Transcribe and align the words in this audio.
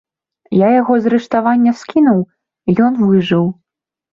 Я 0.59 0.69
яго 0.81 0.93
з 1.03 1.11
рыштавання 1.15 1.75
скінуў, 1.81 2.19
ён 2.89 2.93
выжыў. 3.07 3.45